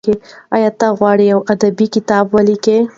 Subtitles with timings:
[0.55, 2.77] ایا ته غواړې یو ادبي کتاب ولیکې؟